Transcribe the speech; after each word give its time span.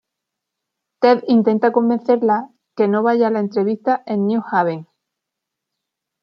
Ted 1.01 1.19
intenta 1.27 1.71
convencerla 1.71 2.49
que 2.75 2.87
no 2.87 3.03
vaya 3.03 3.27
a 3.27 3.29
la 3.29 3.37
entrevista 3.39 4.01
en 4.07 4.25
New 4.25 4.41
Haven. 4.51 4.87